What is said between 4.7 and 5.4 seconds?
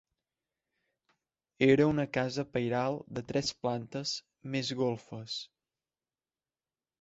golfes.